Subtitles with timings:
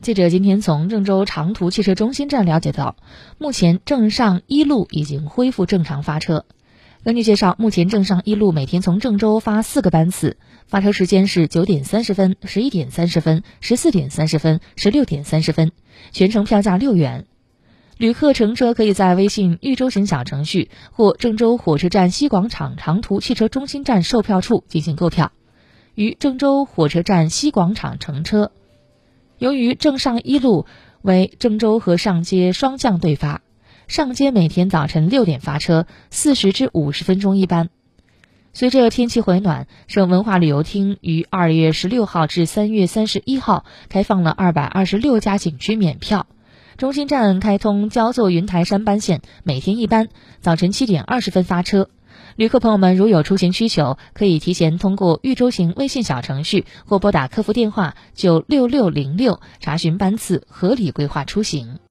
[0.00, 2.96] 记者今天从郑州长途汽车中心站了解到，
[3.36, 6.44] 目前郑上一路已经恢复正常发车。
[7.02, 10.36] 根据介绍，目前郑上一路每天从郑州发四个班次，
[10.68, 15.72] 发车时间是九点三十分、十一点三十分、十四点三十分、十六点三十分，
[16.12, 17.26] 全程票价六元。
[17.96, 25.32] 旅客乘车可以在微信豫州行小程序或郑州火车站西广场长途汽车中心站售票处进行购票，
[25.96, 28.52] 于郑州火车站西广场乘车。
[29.38, 30.66] 由于郑上一路
[31.00, 33.40] 为郑州和上街双向对发，
[33.86, 37.70] 上街每天早晨六点发车，四十至五十分钟一班。
[38.52, 46.26] 随着天气回暖，省文化旅游厅于二月十六号至三月三十一号开放了二百二十六家景区免票。
[46.76, 50.08] 中心站开通焦作云台山班线，每天一班，
[50.40, 51.88] 早晨七点二十分发车。
[52.38, 61.80] 旅客朋友们，如有出行需求，可以提前通过豫州行微信小程序或拨打客服电话九六六零六查询班次，合理规划出行。